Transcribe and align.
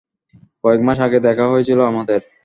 কয়েক 0.63 0.81
মাস 0.83 0.97
আগে 0.99 1.19
দেখা 1.19 1.45
হয়েছিল 1.47 1.79
আমাদের। 1.91 2.19